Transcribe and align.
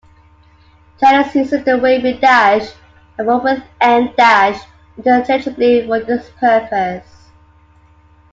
Chinese 0.99 1.35
uses 1.35 1.63
the 1.63 1.77
wavy 1.77 2.13
dash 2.17 2.71
and 3.19 3.27
full-width 3.27 3.61
em 3.81 4.11
dash 4.17 4.59
interchangeably 4.97 5.85
for 5.85 5.99
this 5.99 6.27
purpose. 6.39 7.29